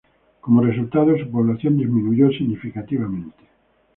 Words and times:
Como 0.39 0.63
resultado, 0.63 1.15
su 1.15 1.29
población 1.29 1.77
disminuyó 1.77 2.29
significativamente. 2.35 3.37